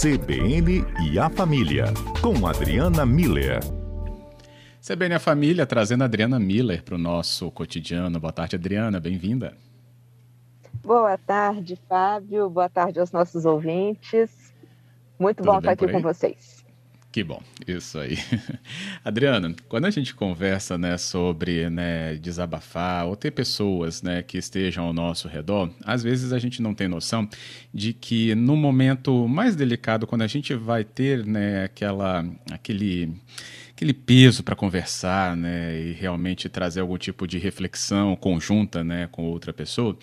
CBN 0.00 0.82
e 1.12 1.18
a 1.18 1.28
Família, 1.28 1.84
com 2.22 2.46
Adriana 2.46 3.04
Miller. 3.04 3.60
CBN 4.80 5.12
e 5.12 5.16
a 5.16 5.20
Família 5.20 5.66
trazendo 5.66 6.00
a 6.00 6.04
Adriana 6.06 6.40
Miller 6.40 6.82
para 6.82 6.94
o 6.94 6.98
nosso 6.98 7.50
cotidiano. 7.50 8.18
Boa 8.18 8.32
tarde, 8.32 8.56
Adriana, 8.56 8.98
bem-vinda. 8.98 9.54
Boa 10.82 11.18
tarde, 11.18 11.78
Fábio. 11.86 12.48
Boa 12.48 12.70
tarde 12.70 12.98
aos 12.98 13.12
nossos 13.12 13.44
ouvintes. 13.44 14.54
Muito 15.18 15.42
Tudo 15.42 15.52
bom 15.52 15.58
estar 15.58 15.72
aqui 15.72 15.86
com 15.86 16.00
vocês. 16.00 16.59
Que 17.12 17.24
bom, 17.24 17.42
isso 17.66 17.98
aí. 17.98 18.16
Adriana, 19.04 19.52
quando 19.68 19.86
a 19.86 19.90
gente 19.90 20.14
conversa 20.14 20.78
né, 20.78 20.96
sobre 20.96 21.68
né, 21.68 22.14
desabafar 22.14 23.06
ou 23.06 23.16
ter 23.16 23.32
pessoas 23.32 24.00
né, 24.00 24.22
que 24.22 24.38
estejam 24.38 24.84
ao 24.84 24.92
nosso 24.92 25.26
redor, 25.26 25.70
às 25.84 26.04
vezes 26.04 26.32
a 26.32 26.38
gente 26.38 26.62
não 26.62 26.72
tem 26.72 26.86
noção 26.86 27.28
de 27.74 27.92
que 27.92 28.32
no 28.36 28.56
momento 28.56 29.26
mais 29.26 29.56
delicado, 29.56 30.06
quando 30.06 30.22
a 30.22 30.28
gente 30.28 30.54
vai 30.54 30.84
ter 30.84 31.26
né, 31.26 31.64
aquela, 31.64 32.24
aquele 32.48 33.12
aquele 33.80 33.94
peso 33.94 34.44
para 34.44 34.54
conversar, 34.54 35.34
né, 35.34 35.80
e 35.80 35.92
realmente 35.92 36.50
trazer 36.50 36.80
algum 36.80 36.98
tipo 36.98 37.26
de 37.26 37.38
reflexão 37.38 38.14
conjunta, 38.14 38.84
né, 38.84 39.08
com 39.10 39.24
outra 39.24 39.54
pessoa, 39.54 39.96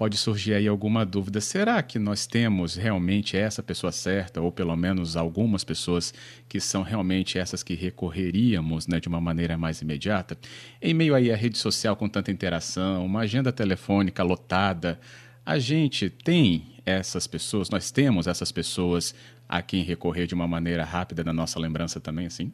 pode 0.00 0.16
surgir 0.16 0.54
aí 0.54 0.66
alguma 0.66 1.04
dúvida. 1.04 1.42
Será 1.42 1.82
que 1.82 1.98
nós 1.98 2.26
temos 2.26 2.74
realmente 2.74 3.36
essa 3.36 3.62
pessoa 3.62 3.92
certa, 3.92 4.40
ou 4.40 4.50
pelo 4.50 4.74
menos 4.74 5.14
algumas 5.14 5.62
pessoas 5.62 6.14
que 6.48 6.58
são 6.58 6.82
realmente 6.82 7.38
essas 7.38 7.62
que 7.62 7.74
recorreríamos 7.74 8.86
né, 8.86 8.98
de 8.98 9.08
uma 9.08 9.20
maneira 9.20 9.58
mais 9.58 9.82
imediata? 9.82 10.38
Em 10.80 10.94
meio 10.94 11.14
aí 11.14 11.30
à 11.30 11.36
rede 11.36 11.58
social 11.58 11.94
com 11.96 12.08
tanta 12.08 12.30
interação, 12.30 13.04
uma 13.04 13.20
agenda 13.20 13.52
telefônica 13.52 14.22
lotada, 14.22 14.98
a 15.44 15.58
gente 15.58 16.08
tem 16.08 16.76
essas 16.86 17.26
pessoas, 17.26 17.68
nós 17.68 17.90
temos 17.90 18.26
essas 18.26 18.50
pessoas 18.50 19.14
a 19.46 19.60
quem 19.60 19.82
recorrer 19.82 20.26
de 20.26 20.34
uma 20.34 20.48
maneira 20.48 20.82
rápida 20.82 21.22
na 21.22 21.34
nossa 21.34 21.60
lembrança 21.60 22.00
também, 22.00 22.24
assim? 22.24 22.50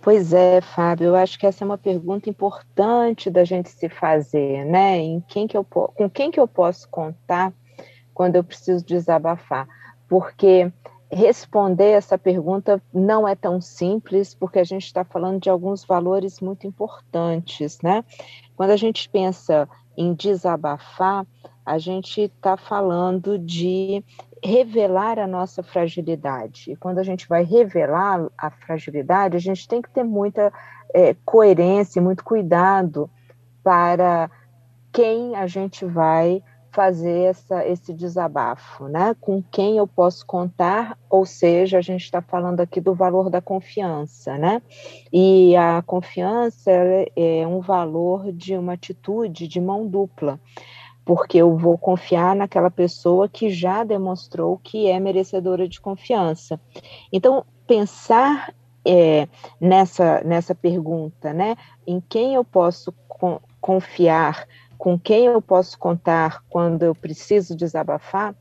Pois 0.00 0.32
é, 0.32 0.60
Fábio, 0.60 1.08
eu 1.08 1.16
acho 1.16 1.38
que 1.38 1.46
essa 1.46 1.64
é 1.64 1.66
uma 1.66 1.76
pergunta 1.76 2.30
importante 2.30 3.28
da 3.28 3.44
gente 3.44 3.68
se 3.68 3.88
fazer, 3.88 4.64
né? 4.64 4.98
Em 4.98 5.20
quem 5.20 5.46
que 5.46 5.56
eu, 5.56 5.64
com 5.64 6.08
quem 6.08 6.30
que 6.30 6.38
eu 6.38 6.46
posso 6.46 6.88
contar 6.88 7.52
quando 8.14 8.36
eu 8.36 8.44
preciso 8.44 8.84
desabafar? 8.84 9.66
Porque 10.08 10.72
responder 11.10 11.90
essa 11.90 12.16
pergunta 12.16 12.80
não 12.92 13.26
é 13.26 13.34
tão 13.34 13.60
simples, 13.60 14.34
porque 14.34 14.58
a 14.58 14.64
gente 14.64 14.84
está 14.84 15.04
falando 15.04 15.40
de 15.40 15.50
alguns 15.50 15.84
valores 15.84 16.40
muito 16.40 16.66
importantes, 16.66 17.78
né? 17.82 18.04
Quando 18.56 18.70
a 18.70 18.76
gente 18.76 19.08
pensa 19.08 19.68
em 19.96 20.14
desabafar, 20.14 21.26
a 21.66 21.76
gente 21.76 22.22
está 22.22 22.56
falando 22.56 23.38
de 23.38 24.02
revelar 24.42 25.18
a 25.18 25.26
nossa 25.26 25.62
fragilidade. 25.62 26.72
E 26.72 26.76
quando 26.76 26.98
a 26.98 27.02
gente 27.02 27.28
vai 27.28 27.44
revelar 27.44 28.26
a 28.36 28.50
fragilidade, 28.50 29.36
a 29.36 29.40
gente 29.40 29.66
tem 29.66 29.82
que 29.82 29.90
ter 29.90 30.04
muita 30.04 30.52
é, 30.94 31.14
coerência, 31.24 32.00
muito 32.00 32.24
cuidado 32.24 33.10
para 33.62 34.30
quem 34.92 35.36
a 35.36 35.46
gente 35.46 35.84
vai 35.84 36.42
fazer 36.70 37.30
essa, 37.30 37.66
esse 37.66 37.92
desabafo, 37.92 38.86
né? 38.88 39.16
Com 39.20 39.42
quem 39.42 39.78
eu 39.78 39.86
posso 39.86 40.24
contar, 40.24 40.96
ou 41.10 41.24
seja, 41.26 41.78
a 41.78 41.80
gente 41.80 42.04
está 42.04 42.20
falando 42.20 42.60
aqui 42.60 42.80
do 42.80 42.94
valor 42.94 43.30
da 43.30 43.40
confiança, 43.40 44.36
né? 44.36 44.62
E 45.12 45.56
a 45.56 45.82
confiança 45.82 46.70
é 47.16 47.46
um 47.46 47.60
valor 47.60 48.30
de 48.32 48.56
uma 48.56 48.74
atitude 48.74 49.48
de 49.48 49.60
mão 49.60 49.86
dupla 49.86 50.38
porque 51.08 51.38
eu 51.38 51.56
vou 51.56 51.78
confiar 51.78 52.36
naquela 52.36 52.70
pessoa 52.70 53.30
que 53.30 53.48
já 53.48 53.82
demonstrou 53.82 54.58
que 54.58 54.88
é 54.88 55.00
merecedora 55.00 55.66
de 55.66 55.80
confiança. 55.80 56.60
Então, 57.10 57.46
pensar 57.66 58.54
é, 58.84 59.26
nessa, 59.58 60.20
nessa 60.22 60.54
pergunta, 60.54 61.32
né? 61.32 61.56
Em 61.86 61.98
quem 61.98 62.34
eu 62.34 62.44
posso 62.44 62.92
confiar, 63.58 64.46
com 64.76 64.98
quem 64.98 65.24
eu 65.24 65.40
posso 65.40 65.78
contar 65.78 66.44
quando 66.46 66.82
eu 66.82 66.94
preciso 66.94 67.56
desabafar, 67.56 68.36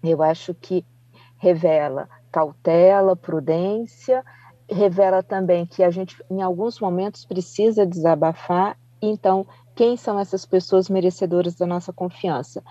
eu 0.00 0.22
acho 0.22 0.54
que 0.54 0.86
revela 1.38 2.08
cautela, 2.30 3.16
prudência, 3.16 4.24
revela 4.70 5.24
também 5.24 5.66
que 5.66 5.82
a 5.82 5.90
gente, 5.90 6.22
em 6.30 6.40
alguns 6.40 6.78
momentos, 6.78 7.24
precisa 7.24 7.84
desabafar, 7.84 8.78
então 9.02 9.44
quem 9.80 9.96
são 9.96 10.20
essas 10.20 10.44
pessoas 10.44 10.90
merecedoras 10.90 11.54
da 11.54 11.64
nossa 11.64 11.90
confiança? 11.90 12.62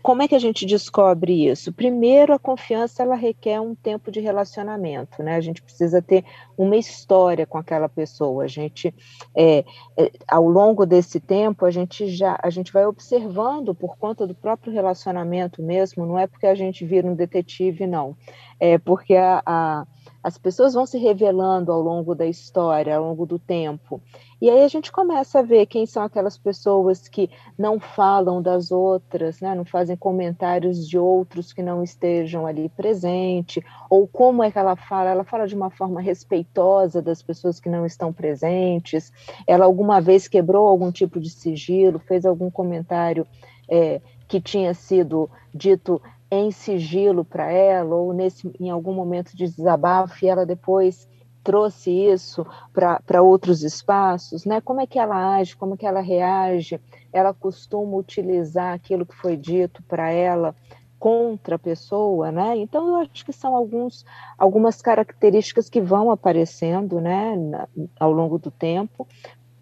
Como 0.00 0.22
é 0.22 0.28
que 0.28 0.36
a 0.36 0.38
gente 0.38 0.64
descobre 0.64 1.50
isso? 1.50 1.72
Primeiro, 1.72 2.32
a 2.32 2.38
confiança 2.38 3.02
ela 3.02 3.16
requer 3.16 3.60
um 3.60 3.74
tempo 3.74 4.08
de 4.08 4.20
relacionamento, 4.20 5.20
né? 5.20 5.34
A 5.34 5.40
gente 5.40 5.60
precisa 5.60 6.00
ter 6.00 6.24
uma 6.56 6.76
história 6.76 7.44
com 7.44 7.58
aquela 7.58 7.88
pessoa. 7.88 8.44
A 8.44 8.46
gente, 8.46 8.94
é, 9.36 9.64
é, 9.98 10.12
ao 10.28 10.48
longo 10.48 10.86
desse 10.86 11.18
tempo, 11.18 11.64
a 11.64 11.72
gente 11.72 12.06
já 12.06 12.38
a 12.40 12.50
gente 12.50 12.72
vai 12.72 12.86
observando 12.86 13.74
por 13.74 13.96
conta 13.96 14.24
do 14.24 14.34
próprio 14.34 14.72
relacionamento 14.72 15.60
mesmo. 15.60 16.06
Não 16.06 16.16
é 16.16 16.28
porque 16.28 16.46
a 16.46 16.54
gente 16.54 16.84
vira 16.84 17.08
um 17.08 17.16
detetive, 17.16 17.84
não. 17.84 18.16
É 18.60 18.78
porque 18.78 19.16
a, 19.16 19.42
a 19.44 19.86
as 20.24 20.38
pessoas 20.38 20.72
vão 20.72 20.86
se 20.86 20.96
revelando 20.96 21.70
ao 21.70 21.82
longo 21.82 22.14
da 22.14 22.26
história, 22.26 22.96
ao 22.96 23.04
longo 23.04 23.26
do 23.26 23.38
tempo. 23.38 24.00
E 24.44 24.50
aí 24.50 24.62
a 24.62 24.68
gente 24.68 24.92
começa 24.92 25.38
a 25.38 25.42
ver 25.42 25.64
quem 25.64 25.86
são 25.86 26.02
aquelas 26.02 26.36
pessoas 26.36 27.08
que 27.08 27.30
não 27.56 27.80
falam 27.80 28.42
das 28.42 28.70
outras, 28.70 29.40
né? 29.40 29.54
não 29.54 29.64
fazem 29.64 29.96
comentários 29.96 30.86
de 30.86 30.98
outros 30.98 31.50
que 31.50 31.62
não 31.62 31.82
estejam 31.82 32.46
ali 32.46 32.68
presente, 32.68 33.64
ou 33.88 34.06
como 34.06 34.42
é 34.42 34.50
que 34.50 34.58
ela 34.58 34.76
fala, 34.76 35.08
ela 35.08 35.24
fala 35.24 35.46
de 35.46 35.54
uma 35.54 35.70
forma 35.70 35.98
respeitosa 35.98 37.00
das 37.00 37.22
pessoas 37.22 37.58
que 37.58 37.70
não 37.70 37.86
estão 37.86 38.12
presentes, 38.12 39.10
ela 39.46 39.64
alguma 39.64 39.98
vez 39.98 40.28
quebrou 40.28 40.66
algum 40.66 40.92
tipo 40.92 41.18
de 41.18 41.30
sigilo, 41.30 41.98
fez 41.98 42.26
algum 42.26 42.50
comentário 42.50 43.26
é, 43.66 44.02
que 44.28 44.42
tinha 44.42 44.74
sido 44.74 45.30
dito 45.54 46.02
em 46.30 46.50
sigilo 46.50 47.24
para 47.24 47.50
ela, 47.50 47.94
ou 47.94 48.12
nesse, 48.12 48.54
em 48.60 48.68
algum 48.68 48.92
momento 48.92 49.34
de 49.34 49.46
desabafo, 49.46 50.22
e 50.22 50.28
ela 50.28 50.44
depois 50.44 51.08
trouxe 51.44 51.90
isso 51.90 52.44
para 52.72 53.22
outros 53.22 53.62
espaços, 53.62 54.46
né? 54.46 54.60
Como 54.62 54.80
é 54.80 54.86
que 54.86 54.98
ela 54.98 55.36
age, 55.36 55.54
como 55.54 55.74
é 55.74 55.76
que 55.76 55.86
ela 55.86 56.00
reage? 56.00 56.80
Ela 57.12 57.34
costuma 57.34 57.96
utilizar 57.96 58.72
aquilo 58.72 59.04
que 59.04 59.14
foi 59.14 59.36
dito 59.36 59.82
para 59.82 60.10
ela 60.10 60.56
contra 60.98 61.56
a 61.56 61.58
pessoa, 61.58 62.32
né? 62.32 62.56
Então 62.56 62.88
eu 62.88 62.96
acho 62.96 63.26
que 63.26 63.32
são 63.32 63.54
alguns, 63.54 64.06
algumas 64.38 64.80
características 64.80 65.68
que 65.68 65.80
vão 65.80 66.10
aparecendo, 66.10 66.98
né, 66.98 67.36
na, 67.36 67.68
ao 68.00 68.10
longo 68.10 68.38
do 68.38 68.50
tempo. 68.50 69.06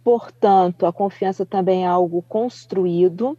Portanto, 0.04 0.86
a 0.86 0.92
confiança 0.92 1.44
também 1.44 1.84
é 1.84 1.88
algo 1.88 2.22
construído, 2.28 3.36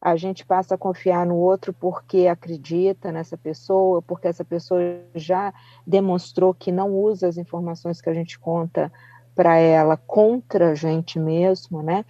a 0.00 0.16
gente 0.16 0.46
passa 0.46 0.74
a 0.76 0.78
confiar 0.78 1.26
no 1.26 1.36
outro 1.36 1.72
porque 1.72 2.26
acredita 2.26 3.10
nessa 3.10 3.36
pessoa, 3.36 4.00
porque 4.00 4.28
essa 4.28 4.44
pessoa 4.44 4.80
já 5.14 5.52
demonstrou 5.86 6.54
que 6.54 6.70
não 6.70 6.94
usa 6.94 7.26
as 7.26 7.36
informações 7.36 8.00
que 8.00 8.08
a 8.08 8.14
gente 8.14 8.38
conta 8.38 8.92
para 9.34 9.56
ela 9.56 9.96
contra 9.96 10.70
a 10.70 10.74
gente 10.74 11.18
mesmo, 11.18 11.82
né? 11.82 12.04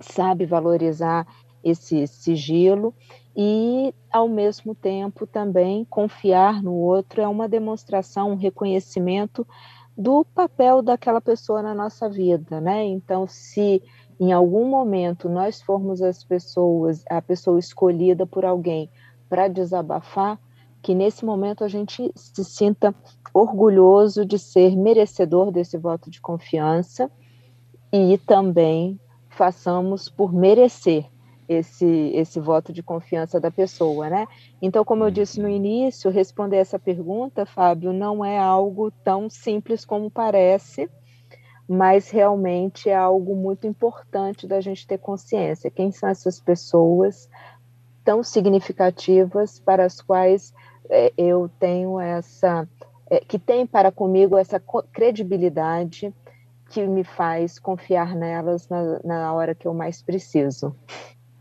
Sabe 0.00 0.44
valorizar 0.44 1.26
esse 1.64 2.06
sigilo 2.06 2.94
e, 3.34 3.94
ao 4.10 4.28
mesmo 4.28 4.74
tempo, 4.74 5.26
também 5.26 5.84
confiar 5.84 6.62
no 6.62 6.74
outro 6.74 7.20
é 7.20 7.28
uma 7.28 7.48
demonstração, 7.48 8.30
um 8.30 8.36
reconhecimento 8.36 9.46
do 9.96 10.24
papel 10.24 10.82
daquela 10.82 11.20
pessoa 11.20 11.62
na 11.62 11.74
nossa 11.74 12.08
vida, 12.08 12.60
né? 12.60 12.84
Então, 12.84 13.26
se 13.26 13.82
em 14.18 14.32
algum 14.32 14.66
momento 14.68 15.28
nós 15.28 15.60
formos 15.60 16.00
as 16.02 16.24
pessoas, 16.24 17.04
a 17.08 17.20
pessoa 17.20 17.58
escolhida 17.58 18.26
por 18.26 18.44
alguém 18.44 18.90
para 19.28 19.48
desabafar, 19.48 20.38
que 20.82 20.94
nesse 20.94 21.24
momento 21.24 21.64
a 21.64 21.68
gente 21.68 22.12
se 22.14 22.44
sinta 22.44 22.94
orgulhoso 23.34 24.24
de 24.24 24.38
ser 24.38 24.76
merecedor 24.76 25.50
desse 25.50 25.76
voto 25.76 26.10
de 26.10 26.20
confiança 26.20 27.10
e 27.92 28.16
também 28.18 28.98
façamos 29.28 30.08
por 30.08 30.32
merecer 30.32 31.06
esse, 31.48 31.86
esse 32.14 32.40
voto 32.40 32.72
de 32.72 32.82
confiança 32.82 33.38
da 33.38 33.50
pessoa, 33.50 34.08
né? 34.08 34.26
Então, 34.60 34.84
como 34.84 35.04
eu 35.04 35.10
disse 35.10 35.40
no 35.40 35.48
início, 35.48 36.10
responder 36.10 36.56
essa 36.56 36.78
pergunta, 36.78 37.46
Fábio, 37.46 37.92
não 37.92 38.24
é 38.24 38.38
algo 38.38 38.90
tão 38.90 39.30
simples 39.30 39.84
como 39.84 40.10
parece, 40.10 40.90
mas 41.68 42.10
realmente 42.10 42.88
é 42.88 42.94
algo 42.94 43.34
muito 43.34 43.66
importante 43.66 44.46
da 44.46 44.60
gente 44.60 44.86
ter 44.86 44.98
consciência. 44.98 45.70
Quem 45.70 45.90
são 45.90 46.08
essas 46.08 46.40
pessoas 46.40 47.28
tão 48.04 48.22
significativas 48.22 49.58
para 49.58 49.84
as 49.84 50.00
quais 50.00 50.54
é, 50.88 51.12
eu 51.18 51.50
tenho 51.58 51.98
essa, 51.98 52.68
é, 53.10 53.20
que 53.20 53.38
tem 53.38 53.66
para 53.66 53.90
comigo 53.90 54.38
essa 54.38 54.62
credibilidade 54.92 56.14
que 56.70 56.86
me 56.86 57.04
faz 57.04 57.58
confiar 57.58 58.14
nelas 58.14 58.68
na, 58.68 59.00
na 59.04 59.32
hora 59.32 59.54
que 59.54 59.66
eu 59.66 59.74
mais 59.74 60.02
preciso. 60.02 60.74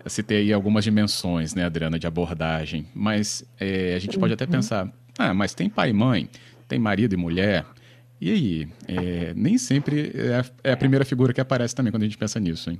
Eu 0.03 0.09
citei 0.09 0.37
aí 0.37 0.53
algumas 0.53 0.85
dimensões, 0.85 1.53
né, 1.53 1.65
Adriana, 1.65 1.99
de 1.99 2.07
abordagem, 2.07 2.87
mas 2.93 3.43
é, 3.59 3.93
a 3.93 3.99
gente 3.99 4.17
pode 4.17 4.33
até 4.33 4.45
uhum. 4.45 4.51
pensar, 4.51 4.89
ah, 5.19 5.33
mas 5.33 5.53
tem 5.53 5.69
pai 5.69 5.89
e 5.89 5.93
mãe, 5.93 6.29
tem 6.67 6.79
marido 6.79 7.13
e 7.13 7.17
mulher, 7.17 7.65
e 8.19 8.31
aí? 8.31 8.69
É, 8.87 9.33
nem 9.35 9.57
sempre 9.57 10.11
é 10.15 10.39
a, 10.39 10.69
é 10.69 10.71
a, 10.71 10.77
primeira 10.77 11.05
figura 11.05 11.33
que 11.33 11.41
aparece 11.41 11.75
também 11.75 11.91
quando 11.91 12.03
a 12.03 12.05
gente 12.05 12.17
pensa 12.17 12.39
nisso, 12.39 12.69
hein? 12.69 12.79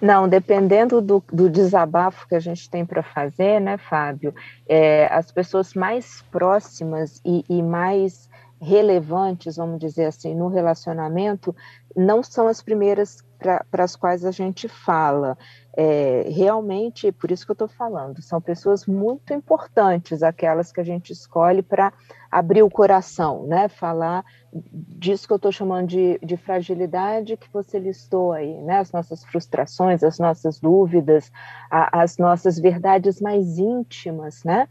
Não, 0.00 0.26
dependendo 0.26 1.00
do, 1.02 1.22
do 1.30 1.50
desabafo 1.50 2.26
que 2.26 2.34
a 2.34 2.40
gente 2.40 2.70
tem 2.70 2.86
para 2.86 3.02
fazer, 3.02 3.60
né, 3.60 3.76
Fábio, 3.76 4.34
é, 4.66 5.06
as 5.12 5.30
pessoas 5.30 5.74
mais 5.74 6.22
próximas 6.30 7.20
e, 7.22 7.44
e 7.48 7.62
mais 7.62 8.30
relevantes, 8.60 9.56
vamos 9.56 9.78
dizer 9.78 10.06
assim, 10.06 10.34
no 10.34 10.48
relacionamento, 10.48 11.54
não 11.96 12.22
são 12.22 12.46
as 12.46 12.62
primeiras 12.62 13.24
para 13.38 13.84
as 13.84 13.96
quais 13.96 14.24
a 14.24 14.30
gente 14.30 14.68
fala. 14.68 15.36
É, 15.74 16.26
realmente, 16.28 17.10
por 17.10 17.30
isso 17.30 17.46
que 17.46 17.52
eu 17.52 17.54
estou 17.54 17.68
falando, 17.68 18.20
são 18.20 18.40
pessoas 18.40 18.86
muito 18.86 19.32
importantes, 19.32 20.22
aquelas 20.22 20.70
que 20.70 20.80
a 20.80 20.84
gente 20.84 21.10
escolhe 21.10 21.62
para 21.62 21.92
abrir 22.30 22.62
o 22.62 22.70
coração, 22.70 23.46
né? 23.46 23.68
Falar 23.68 24.24
disso 24.52 25.26
que 25.26 25.32
eu 25.32 25.36
estou 25.36 25.50
chamando 25.50 25.88
de, 25.88 26.18
de, 26.22 26.36
fragilidade 26.36 27.36
que 27.36 27.48
você 27.52 27.78
listou 27.78 28.32
aí, 28.32 28.54
né? 28.62 28.78
As 28.78 28.92
nossas 28.92 29.24
frustrações, 29.24 30.04
as 30.04 30.18
nossas 30.18 30.60
dúvidas, 30.60 31.32
a, 31.70 32.02
as 32.02 32.18
nossas 32.18 32.58
verdades 32.58 33.20
mais 33.20 33.58
íntimas, 33.58 34.44
né? 34.44 34.68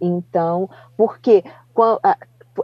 Então, 0.00 0.70
porque 0.96 1.42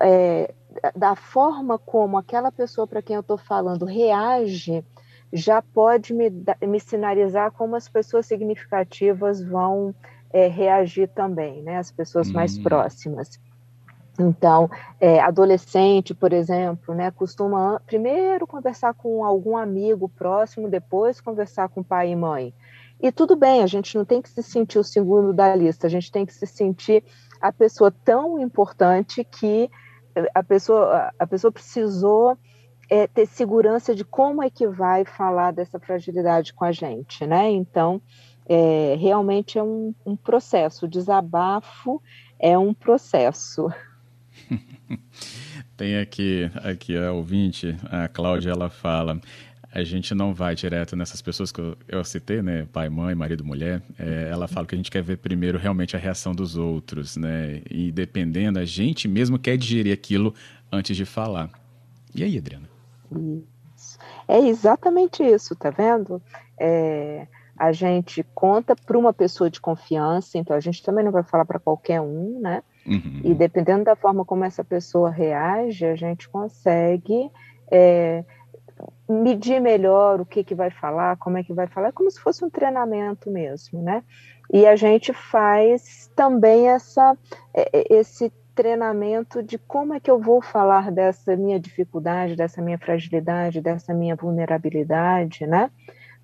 é, 0.01 0.55
da 0.95 1.17
forma 1.17 1.79
como 1.79 2.17
aquela 2.17 2.53
pessoa 2.53 2.87
para 2.87 3.03
quem 3.03 3.17
eu 3.17 3.21
estou 3.21 3.39
falando 3.39 3.85
reage, 3.85 4.85
já 5.33 5.61
pode 5.61 6.15
me, 6.15 6.31
me 6.63 6.81
sinalizar 6.81 7.51
como 7.53 7.77
as 7.77 7.89
pessoas 7.89 8.27
significativas 8.27 9.43
vão 9.43 9.95
é, 10.33 10.47
reagir 10.47 11.09
também, 11.09 11.63
né? 11.63 11.79
As 11.79 11.91
pessoas 11.91 12.31
mais 12.31 12.57
uhum. 12.57 12.63
próximas. 12.63 13.41
Então, 14.19 14.69
é, 15.01 15.21
adolescente, 15.21 16.13
por 16.13 16.33
exemplo, 16.33 16.95
né, 16.95 17.11
costuma 17.11 17.81
primeiro 17.87 18.47
conversar 18.47 18.93
com 18.95 19.25
algum 19.25 19.57
amigo 19.57 20.09
próximo, 20.09 20.69
depois 20.69 21.21
conversar 21.21 21.69
com 21.69 21.83
pai 21.83 22.11
e 22.11 22.17
mãe. 22.17 22.53
E 23.01 23.13
tudo 23.13 23.37
bem, 23.37 23.63
a 23.63 23.67
gente 23.67 23.97
não 23.97 24.05
tem 24.05 24.21
que 24.21 24.29
se 24.29 24.43
sentir 24.43 24.79
o 24.79 24.85
segundo 24.85 25.33
da 25.33 25.55
lista, 25.55 25.87
a 25.87 25.91
gente 25.91 26.11
tem 26.11 26.27
que 26.27 26.35
se 26.35 26.47
sentir 26.47 27.05
a 27.41 27.53
pessoa 27.53 27.93
tão 27.93 28.41
importante 28.41 29.23
que 29.23 29.71
a 30.35 30.43
pessoa, 30.43 31.13
a 31.17 31.27
pessoa 31.27 31.53
precisou 31.53 32.37
é, 32.91 33.07
ter 33.07 33.27
segurança 33.27 33.95
de 33.95 34.05
como 34.05 34.43
é 34.43 34.51
que 34.51 34.67
vai 34.67 35.05
falar 35.05 35.53
dessa 35.53 35.79
fragilidade 35.79 36.53
com 36.53 36.65
a 36.65 36.73
gente, 36.73 37.25
né? 37.25 37.49
Então, 37.51 38.03
é, 38.49 38.97
realmente 38.99 39.59
é 39.59 39.63
um, 39.63 39.95
um 40.05 40.17
processo, 40.17 40.87
o 40.87 40.89
desabafo 40.89 42.03
é 42.39 42.59
um 42.59 42.73
processo. 42.73 43.69
Tem 45.77 45.99
aqui, 45.99 46.51
aqui 46.57 46.97
a 46.97 47.13
ouvinte, 47.13 47.77
a 47.85 48.09
Cláudia, 48.09 48.51
ela 48.51 48.69
fala, 48.69 49.21
a 49.73 49.85
gente 49.85 50.15
não 50.15 50.35
vai 50.35 50.55
direto 50.55 50.97
nessas 50.97 51.23
pessoas 51.23 51.53
que 51.53 51.61
eu, 51.61 51.77
eu 51.87 52.05
citei, 52.05 52.43
né, 52.43 52.67
pai, 52.73 52.89
mãe, 52.89 53.15
marido, 53.15 53.45
mulher, 53.45 53.83
é, 53.99 54.29
ela 54.31 54.49
fala 54.49 54.67
que 54.67 54.75
a 54.75 54.79
gente 54.79 54.91
quer 54.91 55.03
ver 55.03 55.19
primeiro 55.19 55.59
realmente 55.59 55.95
a 55.95 55.99
reação 55.99 56.35
dos 56.35 56.57
outros, 56.57 57.17
né, 57.17 57.63
e 57.71 57.93
dependendo, 57.93 58.59
a 58.59 58.65
gente 58.65 59.07
mesmo 59.07 59.39
quer 59.39 59.57
digerir 59.57 59.93
aquilo 59.93 60.35
antes 60.73 60.97
de 60.97 61.05
falar. 61.05 61.51
E 62.15 62.25
aí, 62.25 62.37
Adriana? 62.39 62.69
Isso. 63.77 63.99
É 64.27 64.39
exatamente 64.39 65.23
isso, 65.23 65.55
tá 65.55 65.71
vendo? 65.71 66.21
É, 66.59 67.27
a 67.57 67.73
gente 67.73 68.25
conta 68.35 68.75
para 68.75 68.97
uma 68.97 69.13
pessoa 69.13 69.51
de 69.51 69.61
confiança, 69.61 70.39
então 70.39 70.57
a 70.57 70.61
gente 70.61 70.83
também 70.83 71.05
não 71.05 71.13
vai 71.13 71.23
falar 71.23 71.45
para 71.45 71.59
qualquer 71.59 72.01
um, 72.01 72.41
né? 72.41 72.63
Uhum. 72.89 73.21
E 73.23 73.35
dependendo 73.35 73.85
da 73.85 73.95
forma 73.95 74.25
como 74.25 74.45
essa 74.45 74.65
pessoa 74.65 75.11
reage, 75.11 75.85
a 75.85 75.95
gente 75.95 76.29
consegue 76.29 77.31
é, 77.71 78.25
medir 79.09 79.61
melhor 79.61 80.21
o 80.21 80.27
que, 80.27 80.43
que 80.43 80.55
vai 80.55 80.71
falar, 80.71 81.17
como 81.19 81.37
é 81.37 81.45
que 81.45 81.53
vai 81.53 81.67
falar, 81.67 81.89
é 81.89 81.93
como 81.93 82.11
se 82.11 82.19
fosse 82.19 82.45
um 82.45 82.51
treinamento 82.51 83.31
mesmo, 83.31 83.83
né? 83.83 84.03
E 84.51 84.67
a 84.67 84.75
gente 84.77 85.13
faz 85.13 86.11
também 86.17 86.71
essa, 86.71 87.17
é, 87.53 87.69
é, 87.73 87.95
esse 87.95 88.33
treinamento 88.55 89.43
de 89.43 89.59
como 89.59 89.95
é 89.95 90.01
que 90.01 90.11
eu 90.11 90.19
vou 90.19 90.41
falar 90.43 90.91
dessa 90.91 91.37
minha 91.37 91.61
dificuldade, 91.61 92.35
dessa 92.35 92.63
minha 92.63 92.79
fragilidade, 92.79 93.61
dessa 93.61 93.93
minha 93.93 94.17
vulnerabilidade, 94.17 95.47
né? 95.47 95.71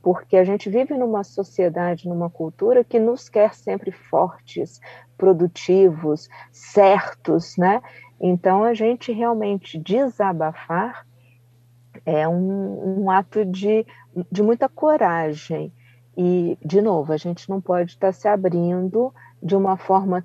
Porque 0.04 0.36
a 0.36 0.44
gente 0.44 0.68
vive 0.68 0.92
numa 0.92 1.24
sociedade, 1.24 2.06
numa 2.06 2.28
cultura 2.28 2.84
que 2.84 2.98
nos 2.98 3.30
quer 3.30 3.54
sempre 3.54 3.90
fortes, 3.90 4.78
produtivos, 5.16 6.28
certos, 6.52 7.56
né? 7.56 7.80
Então 8.20 8.62
a 8.62 8.74
gente 8.74 9.10
realmente 9.12 9.78
desabafar 9.78 11.06
é 12.04 12.28
um, 12.28 13.00
um 13.00 13.10
ato 13.10 13.46
de, 13.46 13.86
de 14.30 14.42
muita 14.42 14.68
coragem. 14.68 15.72
E, 16.14 16.58
de 16.62 16.82
novo, 16.82 17.10
a 17.10 17.16
gente 17.16 17.48
não 17.48 17.58
pode 17.58 17.92
estar 17.92 18.12
se 18.12 18.28
abrindo 18.28 19.10
de 19.42 19.56
uma 19.56 19.78
forma 19.78 20.22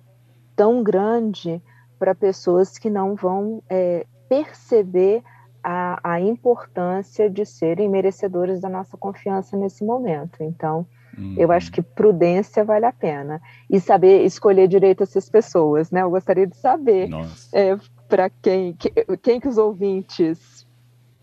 tão 0.57 0.83
grande 0.83 1.63
para 1.97 2.13
pessoas 2.13 2.77
que 2.77 2.89
não 2.89 3.15
vão 3.15 3.63
é, 3.69 4.05
perceber 4.27 5.23
a, 5.71 5.99
a, 6.15 6.19
importância 6.19 7.29
de 7.29 7.45
serem 7.45 7.87
merecedores 7.87 8.59
da 8.59 8.67
nossa 8.67 8.97
confiança 8.97 9.55
nesse 9.55 9.85
momento. 9.85 10.41
Então, 10.41 10.83
uhum. 11.15 11.35
eu 11.37 11.51
acho 11.51 11.71
que 11.71 11.79
prudência 11.79 12.63
vale 12.63 12.87
a 12.87 12.91
pena. 12.91 13.39
E 13.69 13.79
saber 13.79 14.23
escolher 14.23 14.67
direito 14.67 15.03
essas 15.03 15.29
pessoas, 15.29 15.91
né? 15.91 16.01
Eu 16.01 16.09
gostaria 16.09 16.47
de 16.47 16.57
saber 16.57 17.09
é, 17.53 17.77
para 18.07 18.31
quem, 18.31 18.73
que, 18.73 18.89
quem 19.21 19.39
que 19.39 19.47
os 19.47 19.59
ouvintes 19.59 20.65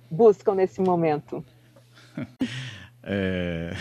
buscam 0.09 0.55
nesse 0.55 0.81
momento. 0.81 1.45
É, 3.09 3.73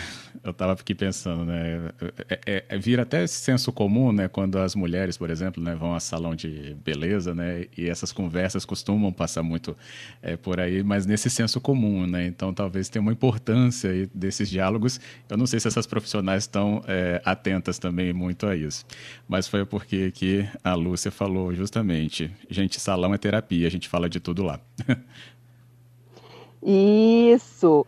eu 0.44 0.52
estava 0.52 0.72
aqui 0.72 0.94
pensando, 0.94 1.44
né? 1.44 1.90
É, 2.28 2.40
é, 2.46 2.64
é, 2.68 2.78
vira 2.78 3.02
até 3.02 3.26
senso 3.26 3.72
comum, 3.72 4.12
né? 4.12 4.28
Quando 4.28 4.56
as 4.56 4.76
mulheres, 4.76 5.16
por 5.16 5.30
exemplo, 5.30 5.60
né, 5.60 5.74
vão 5.74 5.94
a 5.94 5.98
salão 5.98 6.36
de 6.36 6.76
beleza, 6.84 7.34
né? 7.34 7.64
E 7.76 7.88
essas 7.88 8.12
conversas 8.12 8.64
costumam 8.64 9.12
passar 9.12 9.42
muito 9.42 9.76
é, 10.22 10.36
por 10.36 10.60
aí, 10.60 10.84
mas 10.84 11.06
nesse 11.06 11.28
senso 11.28 11.60
comum, 11.60 12.06
né? 12.06 12.24
Então 12.24 12.54
talvez 12.54 12.88
tenha 12.88 13.02
uma 13.02 13.12
importância 13.12 14.08
desses 14.14 14.48
diálogos. 14.48 15.00
Eu 15.28 15.36
não 15.36 15.46
sei 15.46 15.58
se 15.58 15.66
essas 15.66 15.88
profissionais 15.88 16.44
estão 16.44 16.80
é, 16.86 17.20
atentas 17.24 17.80
também 17.80 18.12
muito 18.12 18.46
a 18.46 18.54
isso, 18.54 18.86
mas 19.26 19.48
foi 19.48 19.66
porque 19.66 20.12
que 20.12 20.48
a 20.62 20.74
Lúcia 20.74 21.10
falou 21.10 21.52
justamente, 21.52 22.30
gente, 22.48 22.78
salão 22.80 23.12
é 23.12 23.18
terapia, 23.18 23.66
a 23.66 23.70
gente 23.70 23.88
fala 23.88 24.08
de 24.08 24.20
tudo 24.20 24.44
lá. 24.44 24.60
Isso, 26.68 27.86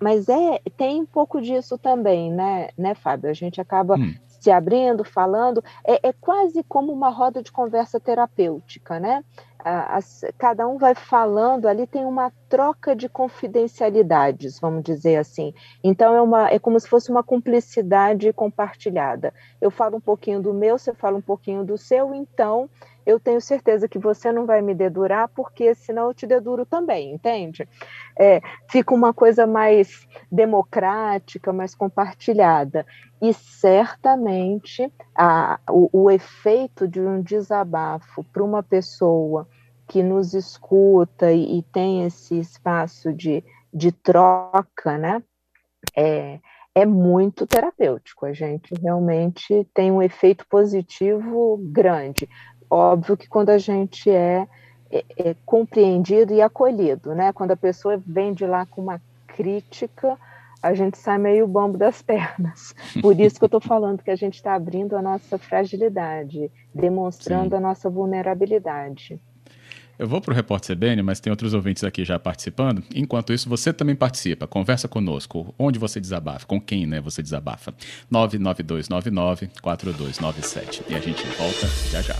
mas 0.00 0.30
é 0.30 0.58
tem 0.78 1.02
um 1.02 1.04
pouco 1.04 1.42
disso 1.42 1.76
também, 1.76 2.32
né, 2.32 2.70
né, 2.76 2.94
Fábio? 2.94 3.28
A 3.28 3.34
gente 3.34 3.60
acaba 3.60 3.96
hum. 3.96 4.14
se 4.26 4.50
abrindo, 4.50 5.04
falando, 5.04 5.62
é, 5.86 6.08
é, 6.08 6.12
quase 6.14 6.62
como 6.62 6.90
uma 6.90 7.10
roda 7.10 7.42
de 7.42 7.52
conversa 7.52 8.00
terapêutica, 8.00 8.98
né? 8.98 9.22
As, 9.62 10.22
cada 10.38 10.66
um 10.68 10.76
vai 10.76 10.94
falando, 10.94 11.66
ali 11.66 11.86
tem 11.86 12.04
uma 12.04 12.30
troca 12.50 12.94
de 12.94 13.08
confidencialidades, 13.08 14.60
vamos 14.60 14.82
dizer 14.82 15.16
assim. 15.16 15.54
Então 15.82 16.14
é, 16.14 16.20
uma, 16.20 16.48
é 16.50 16.58
como 16.58 16.78
se 16.80 16.88
fosse 16.88 17.10
uma 17.10 17.22
cumplicidade 17.22 18.30
compartilhada. 18.32 19.34
Eu 19.60 19.70
falo 19.70 19.96
um 19.96 20.00
pouquinho 20.00 20.40
do 20.40 20.52
meu, 20.52 20.78
você 20.78 20.94
fala 20.94 21.16
um 21.16 21.22
pouquinho 21.22 21.64
do 21.64 21.78
seu, 21.78 22.14
então 22.14 22.68
eu 23.06 23.20
tenho 23.20 23.40
certeza 23.40 23.88
que 23.88 23.98
você 23.98 24.32
não 24.32 24.46
vai 24.46 24.62
me 24.62 24.74
dedurar, 24.74 25.28
porque 25.28 25.74
senão 25.74 26.08
eu 26.08 26.14
te 26.14 26.26
deduro 26.26 26.64
também, 26.64 27.12
entende? 27.12 27.68
É, 28.18 28.40
fica 28.68 28.94
uma 28.94 29.12
coisa 29.12 29.46
mais 29.46 30.06
democrática, 30.30 31.52
mais 31.52 31.74
compartilhada. 31.74 32.86
E 33.20 33.32
certamente 33.32 34.92
a, 35.14 35.58
o, 35.70 36.04
o 36.04 36.10
efeito 36.10 36.88
de 36.88 37.00
um 37.00 37.20
desabafo 37.20 38.24
para 38.24 38.42
uma 38.42 38.62
pessoa 38.62 39.48
que 39.86 40.02
nos 40.02 40.34
escuta 40.34 41.30
e, 41.32 41.58
e, 41.58 41.62
tem 41.62 42.04
esse 42.04 42.38
espaço 42.38 43.12
de, 43.12 43.44
de 43.72 43.92
troca, 43.92 44.96
né? 44.96 45.22
É, 45.94 46.40
é 46.74 46.84
muito 46.84 47.46
terapêutico. 47.46 48.26
A 48.26 48.32
gente 48.32 48.74
realmente 48.74 49.66
tem 49.72 49.92
um 49.92 50.02
efeito 50.02 50.44
positivo 50.48 51.58
grande. 51.70 52.28
Óbvio 52.74 53.16
que 53.16 53.28
quando 53.28 53.50
a 53.50 53.58
gente 53.58 54.10
é, 54.10 54.48
é, 54.90 55.04
é 55.16 55.36
compreendido 55.46 56.34
e 56.34 56.42
acolhido, 56.42 57.14
né? 57.14 57.32
Quando 57.32 57.52
a 57.52 57.56
pessoa 57.56 58.02
vem 58.04 58.34
de 58.34 58.44
lá 58.44 58.66
com 58.66 58.82
uma 58.82 59.00
crítica, 59.28 60.18
a 60.60 60.74
gente 60.74 60.98
sai 60.98 61.16
meio 61.16 61.46
bambo 61.46 61.78
das 61.78 62.02
pernas. 62.02 62.74
Por 63.00 63.20
isso 63.20 63.38
que 63.38 63.44
eu 63.44 63.46
estou 63.46 63.60
falando 63.60 64.02
que 64.02 64.10
a 64.10 64.16
gente 64.16 64.34
está 64.34 64.56
abrindo 64.56 64.96
a 64.96 65.02
nossa 65.02 65.38
fragilidade, 65.38 66.50
demonstrando 66.74 67.50
Sim. 67.50 67.56
a 67.58 67.60
nossa 67.60 67.88
vulnerabilidade. 67.88 69.20
Eu 69.96 70.08
vou 70.08 70.20
para 70.20 70.32
o 70.32 70.34
Repórter 70.34 70.76
CBN, 70.76 71.00
mas 71.02 71.20
tem 71.20 71.30
outros 71.30 71.54
ouvintes 71.54 71.84
aqui 71.84 72.04
já 72.04 72.18
participando. 72.18 72.82
Enquanto 72.92 73.32
isso, 73.32 73.48
você 73.48 73.72
também 73.72 73.94
participa, 73.94 74.48
conversa 74.48 74.88
conosco. 74.88 75.54
Onde 75.56 75.78
você 75.78 76.00
desabafa? 76.00 76.44
Com 76.44 76.60
quem 76.60 76.86
né, 76.86 77.00
você 77.00 77.22
desabafa? 77.22 77.72
99299-4297. 78.12 80.82
E 80.88 80.96
a 80.96 80.98
gente 80.98 81.24
volta 81.38 81.68
já 81.92 82.02
já. 82.02 82.16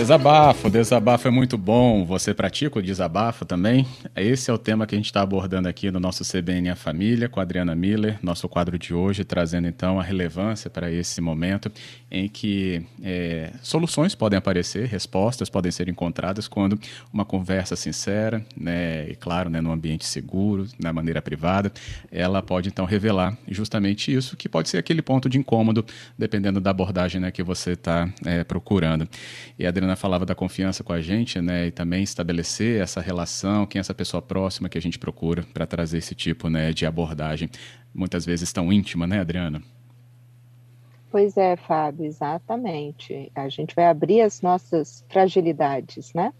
Desabafo, 0.00 0.70
desabafo 0.70 1.28
é 1.28 1.30
muito 1.30 1.58
bom. 1.58 2.06
Você 2.06 2.32
pratica 2.32 2.78
o 2.78 2.82
desabafo 2.82 3.44
também? 3.44 3.86
Esse 4.16 4.50
é 4.50 4.54
o 4.54 4.56
tema 4.56 4.86
que 4.86 4.94
a 4.94 4.98
gente 4.98 5.04
está 5.04 5.20
abordando 5.20 5.68
aqui 5.68 5.90
no 5.90 6.00
nosso 6.00 6.24
CBN 6.24 6.70
A 6.70 6.74
Família, 6.74 7.28
com 7.28 7.38
a 7.38 7.42
Adriana 7.42 7.74
Miller, 7.74 8.18
nosso 8.22 8.48
quadro 8.48 8.78
de 8.78 8.94
hoje, 8.94 9.24
trazendo 9.24 9.68
então 9.68 10.00
a 10.00 10.02
relevância 10.02 10.70
para 10.70 10.90
esse 10.90 11.20
momento 11.20 11.70
em 12.10 12.30
que 12.30 12.82
é, 13.02 13.52
soluções 13.62 14.14
podem 14.14 14.38
aparecer, 14.38 14.88
respostas 14.88 15.50
podem 15.50 15.70
ser 15.70 15.86
encontradas 15.88 16.48
quando 16.48 16.80
uma 17.12 17.24
conversa 17.24 17.76
sincera, 17.76 18.44
né, 18.56 19.06
e 19.10 19.14
claro, 19.14 19.50
né, 19.50 19.60
no 19.60 19.70
ambiente 19.70 20.06
seguro, 20.06 20.66
na 20.78 20.94
maneira 20.94 21.20
privada, 21.20 21.70
ela 22.10 22.42
pode 22.42 22.70
então 22.70 22.86
revelar 22.86 23.36
justamente 23.46 24.12
isso, 24.12 24.34
que 24.34 24.48
pode 24.48 24.70
ser 24.70 24.78
aquele 24.78 25.02
ponto 25.02 25.28
de 25.28 25.38
incômodo, 25.38 25.84
dependendo 26.18 26.58
da 26.58 26.70
abordagem 26.70 27.20
né, 27.20 27.30
que 27.30 27.42
você 27.42 27.72
está 27.72 28.08
é, 28.24 28.42
procurando. 28.42 29.06
E 29.58 29.66
a 29.66 29.68
Adriana 29.68 29.89
Ana 29.90 29.96
falava 29.96 30.24
da 30.24 30.36
confiança 30.36 30.84
com 30.84 30.92
a 30.92 31.00
gente, 31.00 31.40
né, 31.40 31.66
e 31.66 31.70
também 31.72 32.04
estabelecer 32.04 32.80
essa 32.80 33.00
relação, 33.00 33.66
quem 33.66 33.78
é 33.78 33.80
essa 33.80 33.92
pessoa 33.92 34.22
próxima 34.22 34.68
que 34.68 34.78
a 34.78 34.80
gente 34.80 35.00
procura 35.00 35.42
para 35.52 35.66
trazer 35.66 35.98
esse 35.98 36.14
tipo, 36.14 36.48
né, 36.48 36.72
de 36.72 36.86
abordagem, 36.86 37.50
muitas 37.92 38.24
vezes 38.24 38.52
tão 38.52 38.72
íntima, 38.72 39.04
né, 39.04 39.18
Adriana? 39.18 39.60
Pois 41.10 41.36
é, 41.36 41.56
Fábio, 41.56 42.04
exatamente. 42.04 43.32
A 43.34 43.48
gente 43.48 43.74
vai 43.74 43.86
abrir 43.86 44.20
as 44.20 44.40
nossas 44.42 45.04
fragilidades, 45.08 46.12
né? 46.14 46.32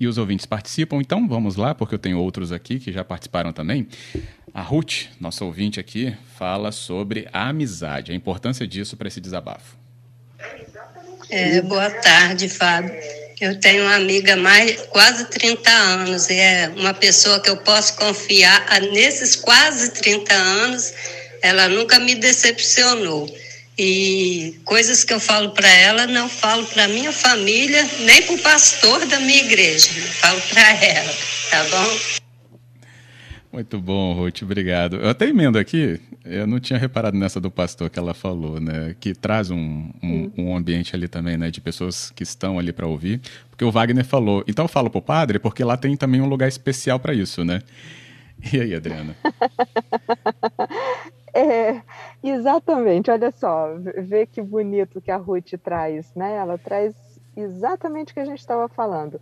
E 0.00 0.08
os 0.08 0.18
ouvintes 0.18 0.44
participam, 0.44 1.00
então 1.00 1.28
vamos 1.28 1.54
lá, 1.54 1.72
porque 1.72 1.94
eu 1.94 2.00
tenho 2.00 2.18
outros 2.18 2.50
aqui 2.50 2.80
que 2.80 2.90
já 2.90 3.04
participaram 3.04 3.52
também. 3.52 3.86
A 4.52 4.60
Ruth, 4.60 5.06
nossa 5.20 5.44
ouvinte 5.44 5.78
aqui, 5.78 6.16
fala 6.34 6.72
sobre 6.72 7.28
a 7.32 7.48
amizade, 7.48 8.10
a 8.10 8.14
importância 8.14 8.66
disso 8.66 8.96
para 8.96 9.06
esse 9.06 9.20
desabafo. 9.20 9.78
É, 11.30 11.60
boa 11.60 11.90
tarde, 11.90 12.48
Fábio. 12.48 12.94
Eu 13.40 13.60
tenho 13.60 13.84
uma 13.84 13.96
amiga 13.96 14.34
mais 14.34 14.80
quase 14.88 15.26
30 15.26 15.70
anos 15.70 16.28
e 16.28 16.34
é 16.34 16.72
uma 16.74 16.94
pessoa 16.94 17.38
que 17.40 17.50
eu 17.50 17.56
posso 17.58 17.94
confiar. 17.96 18.80
Nesses 18.92 19.36
quase 19.36 19.90
30 19.90 20.34
anos, 20.34 20.92
ela 21.42 21.68
nunca 21.68 21.98
me 21.98 22.14
decepcionou. 22.14 23.32
E 23.78 24.58
coisas 24.64 25.04
que 25.04 25.12
eu 25.12 25.20
falo 25.20 25.50
para 25.50 25.68
ela, 25.68 26.06
não 26.06 26.28
falo 26.28 26.66
para 26.66 26.88
minha 26.88 27.12
família, 27.12 27.88
nem 28.00 28.22
para 28.22 28.34
o 28.34 28.38
pastor 28.38 29.06
da 29.06 29.20
minha 29.20 29.40
igreja. 29.40 29.88
Falo 30.20 30.40
para 30.50 30.84
ela, 30.84 31.14
tá 31.50 31.64
bom? 31.64 32.17
Muito 33.50 33.80
bom, 33.80 34.12
Ruth, 34.12 34.42
obrigado. 34.42 34.96
Eu 34.96 35.08
até 35.08 35.26
emendo 35.26 35.58
aqui, 35.58 35.98
eu 36.24 36.46
não 36.46 36.60
tinha 36.60 36.78
reparado 36.78 37.16
nessa 37.16 37.40
do 37.40 37.50
pastor 37.50 37.88
que 37.88 37.98
ela 37.98 38.12
falou, 38.12 38.60
né? 38.60 38.94
Que 39.00 39.14
traz 39.14 39.50
um, 39.50 39.90
um, 40.02 40.30
um 40.36 40.56
ambiente 40.56 40.94
ali 40.94 41.08
também, 41.08 41.38
né? 41.38 41.50
De 41.50 41.60
pessoas 41.60 42.10
que 42.10 42.22
estão 42.22 42.58
ali 42.58 42.72
para 42.72 42.86
ouvir. 42.86 43.22
Porque 43.48 43.64
o 43.64 43.70
Wagner 43.70 44.04
falou, 44.04 44.44
então 44.46 44.66
eu 44.66 44.68
falo 44.68 44.90
pro 44.90 45.00
padre, 45.00 45.38
porque 45.38 45.64
lá 45.64 45.76
tem 45.76 45.96
também 45.96 46.20
um 46.20 46.28
lugar 46.28 46.46
especial 46.46 47.00
para 47.00 47.14
isso, 47.14 47.42
né? 47.42 47.60
E 48.52 48.60
aí, 48.60 48.74
Adriana? 48.74 49.16
é, 51.34 51.82
exatamente, 52.22 53.10
olha 53.10 53.32
só, 53.32 53.74
vê 53.98 54.26
que 54.26 54.40
bonito 54.40 55.00
que 55.00 55.10
a 55.10 55.16
Ruth 55.16 55.54
traz, 55.62 56.14
né? 56.14 56.36
Ela 56.36 56.56
traz 56.56 56.94
exatamente 57.36 58.12
o 58.12 58.14
que 58.14 58.20
a 58.20 58.24
gente 58.24 58.38
estava 58.38 58.68
falando. 58.68 59.20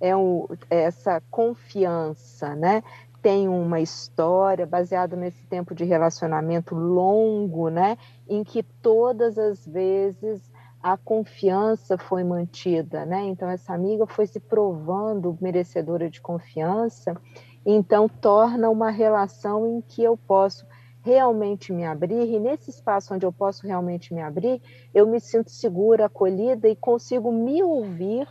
É, 0.00 0.16
um, 0.16 0.46
é 0.68 0.82
essa 0.82 1.22
confiança, 1.30 2.54
né? 2.54 2.82
Tem 3.26 3.48
uma 3.48 3.80
história 3.80 4.64
baseada 4.64 5.16
nesse 5.16 5.44
tempo 5.46 5.74
de 5.74 5.82
relacionamento 5.82 6.76
longo, 6.76 7.68
né, 7.68 7.98
em 8.28 8.44
que 8.44 8.62
todas 8.62 9.36
as 9.36 9.66
vezes 9.66 10.48
a 10.80 10.96
confiança 10.96 11.98
foi 11.98 12.22
mantida, 12.22 13.04
né? 13.04 13.24
Então 13.24 13.50
essa 13.50 13.74
amiga 13.74 14.06
foi 14.06 14.28
se 14.28 14.38
provando 14.38 15.36
merecedora 15.40 16.08
de 16.08 16.20
confiança, 16.20 17.20
então 17.64 18.08
torna 18.08 18.70
uma 18.70 18.90
relação 18.90 19.66
em 19.66 19.80
que 19.80 20.04
eu 20.04 20.16
posso 20.16 20.64
realmente 21.02 21.72
me 21.72 21.84
abrir 21.84 22.32
e 22.32 22.38
nesse 22.38 22.70
espaço 22.70 23.12
onde 23.12 23.26
eu 23.26 23.32
posso 23.32 23.66
realmente 23.66 24.14
me 24.14 24.22
abrir, 24.22 24.62
eu 24.94 25.04
me 25.04 25.18
sinto 25.18 25.50
segura, 25.50 26.06
acolhida 26.06 26.68
e 26.68 26.76
consigo 26.76 27.32
me 27.32 27.60
ouvir 27.60 28.28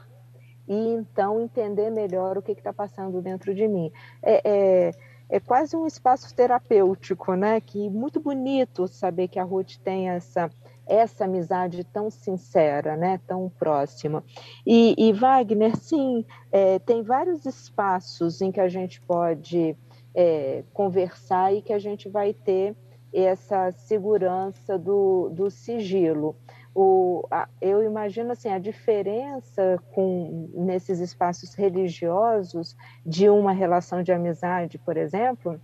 e 0.68 0.74
então 0.74 1.42
entender 1.42 1.90
melhor 1.90 2.38
o 2.38 2.42
que 2.42 2.52
está 2.52 2.74
passando 2.74 3.22
dentro 3.22 3.54
de 3.54 3.68
mim. 3.68 3.92
É, 4.22 4.42
é, 4.44 4.92
é, 5.30 5.40
quase 5.40 5.76
um 5.76 5.86
espaço 5.86 6.34
terapêutico, 6.36 7.34
né? 7.36 7.60
Que 7.62 7.90
muito 7.90 8.20
bonito 8.20 8.88
saber 8.88 9.28
que 9.28 9.40
a 9.40 9.44
Ruth 9.44 9.78
tem 9.84 10.10
essa 10.10 10.50
essa 10.88 11.26
amizade 11.26 11.84
tão 11.84 12.12
sincera, 12.12 12.96
né? 12.96 13.20
Tão 13.26 13.50
próxima. 13.50 14.24
E, 14.64 14.94
e 14.96 15.12
Wagner, 15.14 15.76
sim, 15.76 16.24
é, 16.52 16.78
tem 16.78 17.02
vários 17.02 17.44
espaços 17.44 18.40
em 18.40 18.52
que 18.52 18.60
a 18.60 18.68
gente 18.68 19.02
pode 19.02 19.76
é, 20.14 20.64
conversar 20.72 21.54
e 21.54 21.64
que 21.64 21.74
a 21.74 21.80
gente 21.80 22.08
vai 22.08 22.34
ter 22.34 22.76
essa 23.12 23.72
segurança 23.72 24.78
do, 24.78 25.30
do 25.30 25.50
sigilo 25.50 26.36
o, 26.76 27.26
a, 27.32 27.48
eu 27.62 27.82
imagino 27.82 28.34
assim 28.34 28.50
a 28.50 28.60
diferença 28.60 29.82
com 29.94 30.50
nesses 30.54 31.00
espaços 31.00 31.54
religiosos 31.54 32.76
de 33.06 33.30
uma 33.30 33.54
relação 33.54 34.04
de 34.04 34.12
amizade, 34.12 34.78
por 34.78 34.98
exemplo, 34.98 35.60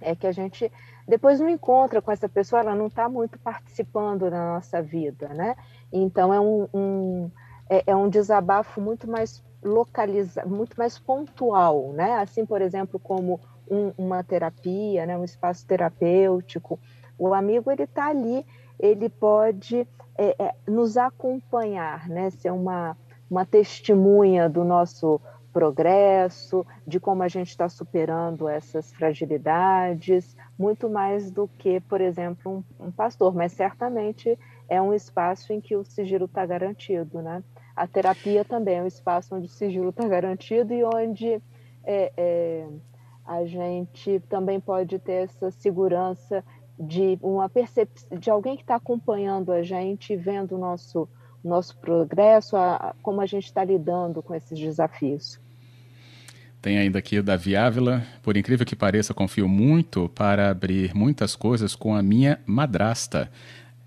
é 0.00 0.16
que 0.16 0.26
a 0.26 0.32
gente 0.32 0.70
depois 1.06 1.38
não 1.38 1.48
encontra 1.48 2.02
com 2.02 2.10
essa 2.10 2.28
pessoa, 2.28 2.60
ela 2.60 2.74
não 2.74 2.88
está 2.88 3.08
muito 3.08 3.38
participando 3.38 4.28
da 4.28 4.54
nossa 4.54 4.82
vida, 4.82 5.28
né? 5.28 5.54
Então 5.92 6.34
é 6.34 6.40
um, 6.40 6.68
um 6.74 7.30
é, 7.70 7.84
é, 7.86 7.96
um 7.96 8.08
desabafo 8.08 8.80
muito 8.80 9.08
mais 9.08 9.42
localizado, 9.62 10.50
muito 10.50 10.76
mais 10.76 10.98
pontual, 10.98 11.92
né? 11.92 12.16
Assim, 12.16 12.44
por 12.44 12.60
exemplo, 12.60 12.98
como 12.98 13.40
um, 13.70 13.92
uma 13.96 14.24
terapia, 14.24 15.06
né? 15.06 15.16
Um 15.16 15.24
espaço 15.24 15.64
terapêutico, 15.64 16.80
o 17.16 17.32
amigo 17.32 17.70
ele 17.70 17.84
está 17.84 18.08
ali 18.08 18.44
ele 18.78 19.08
pode 19.08 19.86
é, 20.16 20.34
é, 20.38 20.54
nos 20.66 20.96
acompanhar, 20.96 22.08
né? 22.08 22.30
ser 22.30 22.52
uma, 22.52 22.96
uma 23.30 23.44
testemunha 23.44 24.48
do 24.48 24.64
nosso 24.64 25.20
progresso, 25.52 26.64
de 26.86 27.00
como 27.00 27.22
a 27.22 27.28
gente 27.28 27.48
está 27.48 27.68
superando 27.68 28.48
essas 28.48 28.92
fragilidades, 28.92 30.36
muito 30.58 30.88
mais 30.88 31.30
do 31.30 31.48
que, 31.58 31.80
por 31.80 32.00
exemplo, 32.00 32.64
um, 32.78 32.86
um 32.86 32.90
pastor, 32.90 33.34
mas 33.34 33.52
certamente 33.52 34.38
é 34.68 34.80
um 34.80 34.92
espaço 34.92 35.52
em 35.52 35.60
que 35.60 35.74
o 35.74 35.84
sigilo 35.84 36.26
está 36.26 36.44
garantido, 36.44 37.22
né? 37.22 37.42
A 37.74 37.86
terapia 37.86 38.44
também 38.44 38.78
é 38.78 38.82
um 38.82 38.86
espaço 38.86 39.34
onde 39.34 39.46
o 39.46 39.50
sigilo 39.50 39.90
está 39.90 40.06
garantido 40.06 40.74
e 40.74 40.84
onde 40.84 41.40
é, 41.84 42.12
é, 42.16 42.66
a 43.24 43.44
gente 43.44 44.20
também 44.28 44.58
pode 44.58 44.98
ter 44.98 45.24
essa 45.24 45.50
segurança 45.50 46.44
de 46.78 47.18
uma 47.22 47.48
percepção 47.48 48.18
de 48.18 48.30
alguém 48.30 48.56
que 48.56 48.62
está 48.62 48.76
acompanhando 48.76 49.52
a 49.52 49.62
gente, 49.62 50.14
vendo 50.16 50.56
o 50.56 50.58
nosso 50.58 51.08
nosso 51.42 51.76
progresso, 51.78 52.56
a, 52.56 52.94
como 53.02 53.20
a 53.20 53.26
gente 53.26 53.44
está 53.44 53.64
lidando 53.64 54.22
com 54.22 54.34
esses 54.34 54.58
desafios. 54.58 55.40
Tem 56.60 56.76
ainda 56.78 56.98
aqui 56.98 57.18
o 57.18 57.22
Davi 57.22 57.54
Ávila. 57.54 58.02
Por 58.22 58.36
incrível 58.36 58.66
que 58.66 58.74
pareça, 58.74 59.14
confio 59.14 59.48
muito 59.48 60.08
para 60.08 60.50
abrir 60.50 60.94
muitas 60.94 61.36
coisas 61.36 61.76
com 61.76 61.94
a 61.94 62.02
minha 62.02 62.40
madrasta. 62.44 63.30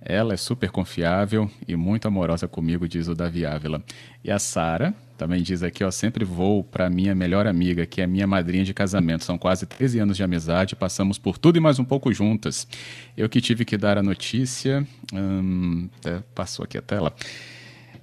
Ela 0.02 0.34
é 0.34 0.38
super 0.38 0.72
confiável 0.72 1.50
e 1.68 1.76
muito 1.76 2.08
amorosa 2.08 2.48
comigo, 2.48 2.88
diz 2.88 3.08
o 3.08 3.14
Davi 3.14 3.46
Ávila. 3.46 3.84
E 4.24 4.32
a 4.32 4.40
Sara 4.40 4.94
também 5.22 5.44
diz 5.44 5.62
aqui, 5.62 5.84
ó, 5.84 5.92
sempre 5.92 6.26
vou 6.26 6.64
para 6.64 6.90
minha 6.90 7.14
melhor 7.14 7.46
amiga, 7.46 7.86
que 7.86 8.02
é 8.02 8.08
minha 8.08 8.26
madrinha 8.26 8.64
de 8.64 8.74
casamento. 8.74 9.24
São 9.24 9.38
quase 9.38 9.68
13 9.68 10.00
anos 10.00 10.18
de 10.18 10.24
amizade, 10.24 10.76
passamos 10.76 11.20
por 11.20 11.38
tudo 11.38 11.58
e 11.58 11.60
mais 11.60 11.78
um 11.78 11.86
pouco 11.86 12.12
juntas. 12.12 12.68
Eu 13.16 13.30
que 13.30 13.40
tive 13.40 13.64
que 13.64 13.78
dar 13.78 14.00
a 14.00 14.02
notícia, 14.02 14.84
hum, 15.14 15.88
passou 16.34 16.66
aqui 16.66 16.76
a 16.76 16.82
tela. 16.82 17.14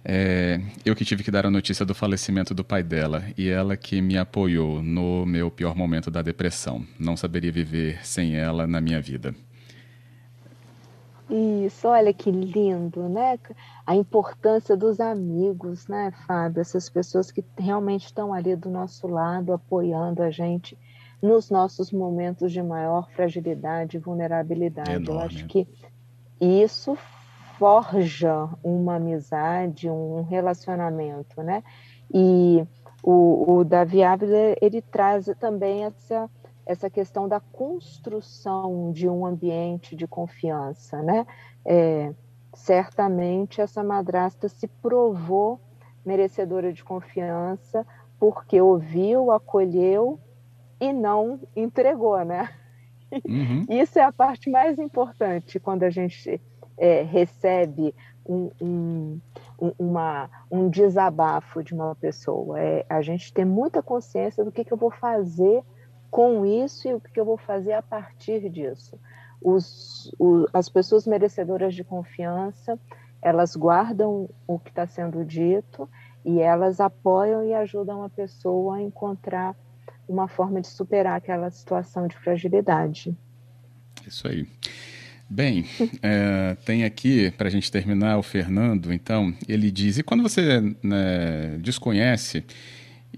É, 0.05 0.61
eu 0.85 0.95
que 0.95 1.05
tive 1.05 1.25
que 1.25 1.31
dar 1.33 1.45
a 1.45 1.51
notícia 1.51 1.85
do 1.85 1.93
falecimento 1.93 2.55
do 2.55 2.63
pai 2.63 2.85
dela 2.85 3.25
e 3.37 3.49
ela 3.49 3.77
que 3.77 4.01
me 4.01 4.17
apoiou 4.17 4.81
no 4.81 5.27
meu 5.27 5.51
pior 5.51 5.75
momento 5.75 6.13
da 6.13 6.23
depressão. 6.23 6.87
Não 7.01 7.17
saberia 7.17 7.51
viver 7.51 7.99
sem 8.07 8.37
ela 8.37 8.65
na 8.65 8.81
minha 8.81 9.01
vida. 9.01 9.35
Isso, 11.31 11.89
olha 11.89 12.13
que 12.13 12.31
lindo, 12.31 13.09
né? 13.09 13.39
A 13.87 13.95
importância 13.95 14.77
dos 14.77 14.99
amigos, 14.99 15.87
né, 15.87 16.11
Fábio? 16.27 16.61
Essas 16.61 16.89
pessoas 16.89 17.31
que 17.31 17.45
realmente 17.59 18.07
estão 18.07 18.33
ali 18.33 18.57
do 18.57 18.71
nosso 18.71 19.07
lado, 19.07 19.53
apoiando 19.53 20.23
a 20.23 20.31
gente 20.31 20.79
nos 21.21 21.51
nossos 21.51 21.93
momentos 21.93 22.51
de 22.51 22.63
maior 22.63 23.11
fragilidade 23.11 23.97
e 23.97 24.01
vulnerabilidade. 24.01 24.91
Enorme. 24.91 25.13
Eu 25.13 25.21
acho 25.21 25.47
que 25.47 25.69
isso 26.41 26.97
forja 27.59 28.49
uma 28.63 28.97
amizade, 28.97 29.91
um 29.91 30.23
relacionamento, 30.23 31.43
né? 31.43 31.63
E 32.15 32.65
o, 33.03 33.59
o 33.59 33.65
Davi 33.65 34.03
Ávila, 34.03 34.57
ele 34.63 34.81
traz 34.81 35.27
também 35.39 35.85
essa 35.85 36.31
essa 36.69 36.91
questão 36.91 37.27
da 37.27 37.41
construção 37.41 38.93
de 38.93 39.09
um 39.09 39.25
ambiente 39.25 39.97
de 39.97 40.07
confiança, 40.07 41.03
né? 41.03 41.27
É, 41.65 42.13
certamente 42.53 43.63
essa 43.63 43.83
madrasta 43.83 44.51
se 44.51 44.69
provou 44.69 45.59
merecedora 46.05 46.71
de 46.71 46.85
confiança 46.85 47.87
porque 48.21 48.61
ouviu, 48.61 49.31
acolheu 49.31 50.21
e 50.79 50.93
não 50.93 51.41
entregou, 51.57 52.23
né? 52.23 52.51
Uhum. 53.27 53.65
Isso 53.71 53.99
é 53.99 54.03
a 54.03 54.13
parte 54.13 54.51
mais 54.51 54.79
importante 54.79 55.59
quando 55.59 55.85
a 55.85 55.91
gente 55.91 56.39
é, 56.77 57.01
recebe 57.01 57.95
um, 58.27 58.51
um, 58.61 59.21
uma, 59.79 60.29
um 60.51 60.69
desabafo 60.69 61.65
de 61.65 61.73
uma 61.73 61.95
pessoa. 61.95 62.61
É 62.61 62.85
a 62.91 63.01
gente 63.01 63.33
ter 63.33 63.47
muita 63.47 63.83
consciência 63.83 64.45
do 64.45 64.53
que, 64.53 64.65
que 64.65 64.73
eu 64.73 64.77
vou 64.77 64.91
fazer 64.91 65.65
com 66.11 66.45
isso 66.45 66.89
e 66.89 66.95
o 66.95 67.01
que 67.01 67.19
eu 67.19 67.25
vou 67.25 67.37
fazer 67.37 67.73
a 67.73 67.83
partir 67.83 68.49
disso. 68.49 68.99
Os, 69.41 70.11
as 70.53 70.69
pessoas 70.69 71.07
merecedoras 71.07 71.75
de 71.75 71.85
confiança, 71.85 72.79
elas 73.23 73.55
guardam 73.55 74.29
o 74.47 74.59
que 74.59 74.71
está 74.71 74.87
sendo 74.87 75.25
dito 75.25 75.89
e 76.25 76.41
elas 76.41 76.81
apoiam 76.81 77.45
e 77.45 77.55
ajudam 77.55 78.03
a 78.03 78.09
pessoa 78.09 78.77
a 78.77 78.83
encontrar 78.83 79.57
uma 80.09 80.27
forma 80.27 80.61
de 80.61 80.69
superar 80.69 81.17
aquela 81.17 81.51
situação 81.51 82.09
de 82.09 82.17
fragilidade. 82.17 83.17
Isso 84.07 84.27
aí. 84.27 84.47
Bem, 85.29 85.67
é, 86.03 86.57
tem 86.65 86.85
aqui, 86.85 87.31
para 87.33 87.49
a 87.49 87.51
gente 87.51 87.71
terminar, 87.71 88.19
o 88.19 88.23
Fernando, 88.23 88.93
então, 88.93 89.35
ele 89.47 89.71
diz: 89.71 89.99
e 89.99 90.03
quando 90.03 90.23
você 90.23 90.61
né, 90.83 91.59
desconhece 91.61 92.45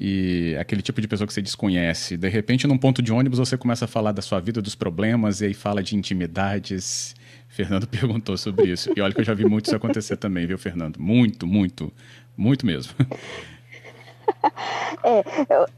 e 0.02 0.56
aquele 0.58 0.80
tipo 0.80 0.98
de 0.98 1.06
pessoa 1.06 1.26
que 1.26 1.34
você 1.34 1.42
desconhece. 1.42 2.16
De 2.16 2.26
repente, 2.26 2.66
num 2.66 2.78
ponto 2.78 3.02
de 3.02 3.12
ônibus, 3.12 3.38
você 3.38 3.58
começa 3.58 3.84
a 3.84 3.88
falar 3.88 4.12
da 4.12 4.22
sua 4.22 4.40
vida, 4.40 4.62
dos 4.62 4.74
problemas, 4.74 5.42
e 5.42 5.44
aí 5.44 5.54
fala 5.54 5.82
de 5.82 5.94
intimidades. 5.94 7.14
Fernando 7.46 7.84
perguntou 7.88 8.38
sobre 8.38 8.72
isso. 8.72 8.90
E 8.96 9.00
olha 9.02 9.12
que 9.12 9.20
eu 9.20 9.24
já 9.24 9.34
vi 9.34 9.44
muito 9.44 9.66
isso 9.66 9.76
acontecer 9.76 10.16
também, 10.16 10.46
viu, 10.46 10.56
Fernando? 10.56 10.98
Muito, 10.98 11.46
muito, 11.46 11.92
muito 12.34 12.64
mesmo. 12.64 12.94
É, 15.02 15.24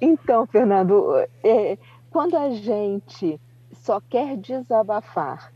então, 0.00 0.46
Fernando, 0.46 1.16
é, 1.42 1.78
quando 2.10 2.36
a 2.36 2.50
gente 2.50 3.40
só 3.72 4.00
quer 4.00 4.36
desabafar, 4.36 5.52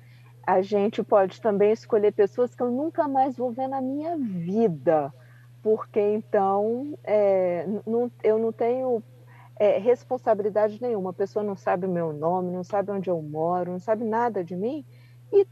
a 0.47 0.63
gente 0.63 1.03
pode 1.03 1.41
também 1.41 1.73
escolher 1.73 2.13
pessoas 2.13 2.55
que 2.55 2.63
eu 2.63 2.71
nunca 2.71 3.07
mais 3.07 3.37
vou 3.37 3.53
ver 3.53 3.69
na 3.69 3.81
minha 3.81 4.17
vida 4.17 5.13
porque 5.67 5.99
então 6.01 6.97
é, 7.03 7.67
não, 7.85 8.09
eu 8.23 8.39
não 8.39 8.53
tenho 8.53 9.03
é, 9.59 9.79
responsabilidade 9.79 10.81
nenhuma. 10.81 11.11
A 11.11 11.13
pessoa 11.13 11.45
não 11.45 11.57
sabe 11.57 11.87
o 11.87 11.91
meu 11.91 12.13
nome, 12.13 12.53
não 12.53 12.63
sabe 12.63 12.93
onde 12.93 13.11
eu 13.11 13.21
moro, 13.21 13.73
não 13.73 13.81
sabe 13.81 14.05
nada 14.05 14.45
de 14.45 14.55
mim. 14.55 14.85
E 15.33 15.45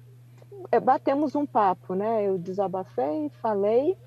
é, 0.70 0.78
batemos 0.78 1.34
um 1.34 1.44
papo, 1.44 1.96
né? 1.96 2.22
Eu 2.22 2.38
desabafei, 2.38 3.28
falei. 3.42 3.98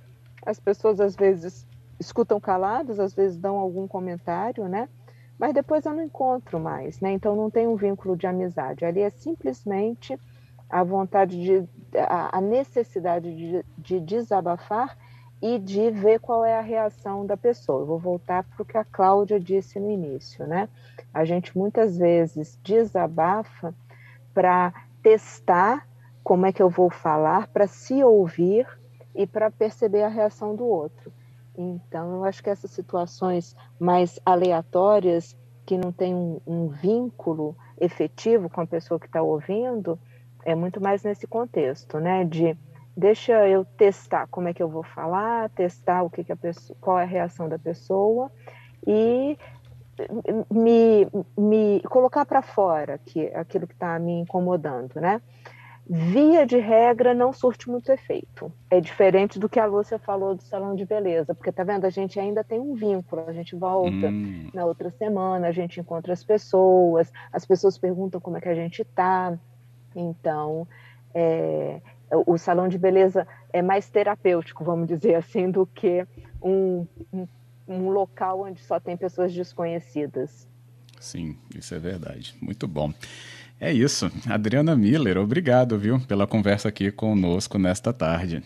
As 0.45 0.57
pessoas 0.61 1.01
às 1.01 1.13
vezes 1.13 1.67
escutam 1.99 2.39
caladas, 2.39 3.01
às 3.01 3.13
vezes 3.13 3.37
dão 3.37 3.57
algum 3.57 3.85
comentário, 3.85 4.65
né? 4.69 4.87
Mas 5.37 5.53
depois 5.53 5.85
eu 5.85 5.93
não 5.93 6.03
encontro 6.03 6.57
mais, 6.57 7.01
né? 7.01 7.11
Então 7.11 7.35
não 7.35 7.49
tem 7.49 7.67
um 7.67 7.75
vínculo 7.75 8.15
de 8.15 8.25
amizade. 8.25 8.85
Ali 8.85 9.01
é 9.01 9.09
simplesmente 9.09 10.17
a 10.69 10.85
vontade 10.85 11.37
de, 11.37 11.67
a, 11.97 12.39
necessidade 12.39 13.35
de, 13.35 13.65
de 13.77 13.99
desabafar 13.99 14.97
e 15.41 15.59
de 15.59 15.91
ver 15.91 16.19
qual 16.19 16.43
é 16.43 16.57
a 16.57 16.61
reação 16.61 17.25
da 17.25 17.37
pessoa. 17.37 17.81
Eu 17.81 17.85
vou 17.85 17.99
voltar 17.99 18.43
para 18.43 18.61
o 18.61 18.65
que 18.65 18.77
a 18.77 18.83
Cláudia 18.83 19.39
disse 19.39 19.79
no 19.79 19.89
início, 19.89 20.47
né? 20.47 20.67
A 21.13 21.23
gente 21.25 21.57
muitas 21.57 21.97
vezes 21.97 22.59
desabafa 22.63 23.73
para 24.33 24.73
testar 25.01 25.87
como 26.23 26.45
é 26.45 26.51
que 26.51 26.61
eu 26.61 26.69
vou 26.69 26.89
falar, 26.89 27.47
para 27.47 27.67
se 27.67 28.03
ouvir 28.03 28.67
e 29.15 29.25
para 29.25 29.49
perceber 29.49 30.03
a 30.03 30.09
reação 30.09 30.55
do 30.55 30.65
outro. 30.65 31.11
Então, 31.57 32.17
eu 32.17 32.25
acho 32.25 32.43
que 32.43 32.49
essas 32.49 32.69
situações 32.71 33.55
mais 33.79 34.19
aleatórias, 34.25 35.35
que 35.65 35.77
não 35.77 35.91
tem 35.91 36.13
um, 36.13 36.39
um 36.45 36.67
vínculo 36.67 37.55
efetivo 37.79 38.49
com 38.49 38.61
a 38.61 38.67
pessoa 38.67 38.99
que 38.99 39.07
está 39.07 39.21
ouvindo, 39.21 39.99
é 40.45 40.53
muito 40.53 40.79
mais 40.79 41.03
nesse 41.03 41.25
contexto, 41.25 41.99
né? 41.99 42.23
De 42.23 42.55
deixa 42.97 43.47
eu 43.47 43.63
testar 43.63 44.25
como 44.27 44.47
é 44.47 44.53
que 44.53 44.63
eu 44.63 44.67
vou 44.67 44.81
falar, 44.81 45.49
testar 45.51 46.01
o 46.01 46.09
que, 46.09 46.23
que 46.23 46.31
a 46.31 46.35
pessoa, 46.35 46.75
qual 46.81 46.97
é 46.97 47.03
a 47.03 47.05
reação 47.05 47.47
da 47.47 47.59
pessoa 47.59 48.31
e 48.85 49.37
me, 50.51 51.07
me 51.37 51.81
colocar 51.89 52.25
para 52.25 52.41
fora 52.41 52.97
que 52.97 53.27
aquilo 53.27 53.67
que 53.67 53.73
está 53.73 53.99
me 53.99 54.13
incomodando, 54.21 54.99
né? 54.99 55.21
Via 55.89 56.45
de 56.45 56.57
regra 56.57 57.13
não 57.13 57.31
surte 57.31 57.69
muito 57.69 57.89
efeito. 57.91 58.51
É 58.69 58.81
diferente 58.81 59.39
do 59.39 59.47
que 59.47 59.59
a 59.59 59.65
Lúcia 59.65 59.97
falou 59.97 60.35
do 60.35 60.43
salão 60.43 60.75
de 60.75 60.85
beleza, 60.85 61.33
porque 61.33 61.51
tá 61.51 61.63
vendo 61.63 61.85
a 61.85 61.89
gente 61.89 62.19
ainda 62.19 62.43
tem 62.43 62.59
um 62.59 62.73
vínculo, 62.73 63.23
a 63.25 63.31
gente 63.31 63.55
volta 63.55 64.07
hum. 64.07 64.49
na 64.53 64.65
outra 64.65 64.89
semana, 64.91 65.47
a 65.47 65.51
gente 65.51 65.79
encontra 65.79 66.11
as 66.11 66.23
pessoas, 66.23 67.11
as 67.31 67.45
pessoas 67.45 67.77
perguntam 67.77 68.19
como 68.19 68.37
é 68.37 68.41
que 68.41 68.49
a 68.49 68.55
gente 68.55 68.83
tá. 68.83 69.37
Então, 69.95 70.67
é, 71.13 71.79
o 72.11 72.37
salão 72.37 72.67
de 72.67 72.77
beleza 72.77 73.27
é 73.51 73.61
mais 73.61 73.89
terapêutico, 73.89 74.63
vamos 74.63 74.87
dizer 74.87 75.15
assim, 75.15 75.49
do 75.49 75.65
que 75.65 76.05
um, 76.41 76.85
um, 77.13 77.27
um, 77.67 77.89
local 77.89 78.41
onde 78.41 78.61
só 78.61 78.79
tem 78.79 78.95
pessoas 78.95 79.33
desconhecidas. 79.33 80.47
Sim, 80.99 81.37
isso 81.55 81.75
é 81.75 81.79
verdade. 81.79 82.35
Muito 82.41 82.67
bom. 82.67 82.93
É 83.59 83.73
isso. 83.73 84.11
Adriana 84.29 84.75
Miller, 84.75 85.17
obrigado, 85.17 85.77
viu, 85.77 85.99
pela 85.99 86.27
conversa 86.27 86.69
aqui 86.69 86.91
conosco 86.91 87.57
nesta 87.57 87.91
tarde. 87.91 88.43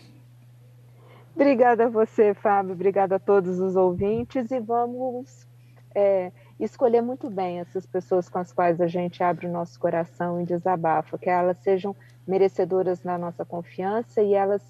Obrigada 1.34 1.86
a 1.86 1.88
você, 1.88 2.34
Fábio. 2.34 2.72
Obrigada 2.72 3.16
a 3.16 3.18
todos 3.18 3.58
os 3.58 3.76
ouvintes 3.76 4.50
e 4.50 4.60
vamos 4.60 5.46
é, 5.94 6.30
escolher 6.58 7.02
muito 7.02 7.30
bem 7.30 7.60
essas 7.60 7.86
pessoas 7.86 8.28
com 8.28 8.38
as 8.38 8.52
quais 8.52 8.80
a 8.80 8.86
gente 8.86 9.22
abre 9.22 9.46
o 9.46 9.52
nosso 9.52 9.78
coração 9.78 10.40
e 10.40 10.44
desabafa, 10.44 11.18
que 11.18 11.28
elas 11.28 11.56
sejam 11.58 11.94
merecedoras 12.26 13.00
da 13.00 13.18
nossa 13.18 13.44
confiança 13.44 14.22
e 14.22 14.34
elas 14.34 14.62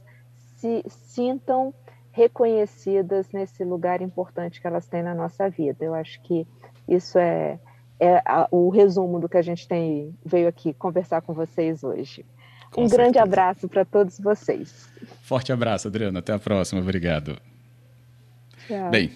se 0.56 0.84
sintam 0.88 1.74
reconhecidas 2.12 3.30
nesse 3.32 3.64
lugar 3.64 4.00
importante 4.00 4.60
que 4.60 4.66
elas 4.66 4.86
têm 4.86 5.02
na 5.02 5.14
nossa 5.14 5.48
vida. 5.48 5.84
Eu 5.84 5.94
acho 5.94 6.20
que 6.22 6.46
isso 6.88 7.18
é, 7.18 7.58
é 7.98 8.22
a, 8.24 8.46
o 8.50 8.68
resumo 8.68 9.18
do 9.18 9.28
que 9.28 9.36
a 9.36 9.42
gente 9.42 9.66
tem 9.66 10.14
veio 10.24 10.46
aqui 10.46 10.72
conversar 10.74 11.22
com 11.22 11.32
vocês 11.32 11.82
hoje. 11.82 12.24
Com 12.70 12.82
um 12.82 12.88
certeza. 12.88 12.96
grande 12.96 13.18
abraço 13.18 13.68
para 13.68 13.84
todos 13.84 14.18
vocês. 14.18 14.88
Forte 15.22 15.52
abraço, 15.52 15.88
Adriana. 15.88 16.20
Até 16.20 16.32
a 16.32 16.38
próxima. 16.38 16.80
Obrigado. 16.80 17.38
Tchau. 18.66 18.90
Bem, 18.90 19.10